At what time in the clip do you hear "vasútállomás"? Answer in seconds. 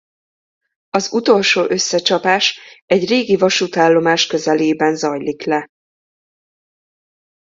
3.35-4.25